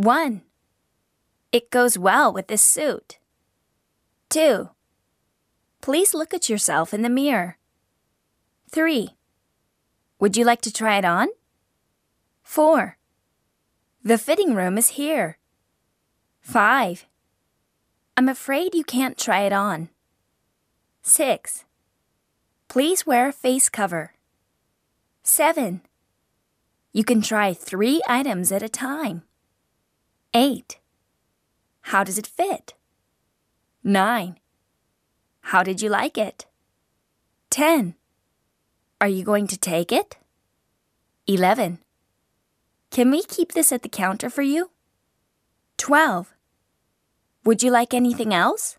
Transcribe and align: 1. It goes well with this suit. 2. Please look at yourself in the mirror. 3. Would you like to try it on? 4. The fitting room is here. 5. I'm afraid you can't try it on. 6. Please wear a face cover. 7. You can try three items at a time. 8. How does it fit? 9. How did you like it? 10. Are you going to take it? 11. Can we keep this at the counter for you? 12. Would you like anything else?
1. 0.00 0.40
It 1.52 1.68
goes 1.68 1.98
well 1.98 2.32
with 2.32 2.46
this 2.46 2.62
suit. 2.62 3.18
2. 4.30 4.70
Please 5.82 6.14
look 6.14 6.32
at 6.32 6.48
yourself 6.48 6.94
in 6.94 7.02
the 7.02 7.10
mirror. 7.10 7.58
3. 8.70 9.10
Would 10.18 10.38
you 10.38 10.44
like 10.46 10.62
to 10.62 10.72
try 10.72 10.96
it 10.96 11.04
on? 11.04 11.28
4. 12.42 12.96
The 14.02 14.16
fitting 14.16 14.54
room 14.54 14.78
is 14.78 14.90
here. 14.90 15.36
5. 16.40 17.04
I'm 18.16 18.28
afraid 18.30 18.74
you 18.74 18.84
can't 18.84 19.18
try 19.18 19.42
it 19.42 19.52
on. 19.52 19.90
6. 21.02 21.66
Please 22.68 23.04
wear 23.04 23.28
a 23.28 23.32
face 23.32 23.68
cover. 23.68 24.14
7. 25.24 25.82
You 26.94 27.04
can 27.04 27.20
try 27.20 27.52
three 27.52 28.00
items 28.08 28.50
at 28.50 28.62
a 28.62 28.68
time. 28.70 29.24
8. 30.32 30.78
How 31.82 32.04
does 32.04 32.18
it 32.18 32.26
fit? 32.26 32.74
9. 33.82 34.38
How 35.40 35.62
did 35.62 35.82
you 35.82 35.88
like 35.88 36.16
it? 36.16 36.46
10. 37.50 37.94
Are 39.00 39.08
you 39.08 39.24
going 39.24 39.46
to 39.48 39.58
take 39.58 39.90
it? 39.90 40.16
11. 41.26 41.78
Can 42.90 43.10
we 43.10 43.22
keep 43.22 43.52
this 43.52 43.72
at 43.72 43.82
the 43.82 43.88
counter 43.88 44.30
for 44.30 44.42
you? 44.42 44.70
12. 45.78 46.34
Would 47.44 47.62
you 47.62 47.70
like 47.70 47.94
anything 47.94 48.34
else? 48.34 48.78